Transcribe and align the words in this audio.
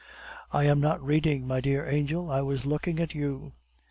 "I 0.51 0.65
was 0.65 0.81
not 0.81 1.03
reading, 1.05 1.45
my 1.45 1.61
dear 1.61 1.85
angel; 1.87 2.31
I 2.31 2.41
was 2.41 2.65
looking 2.65 2.99
at 2.99 3.13
you." 3.13 3.53